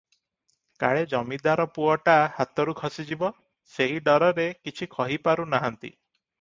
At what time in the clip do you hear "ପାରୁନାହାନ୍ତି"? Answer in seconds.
5.31-5.97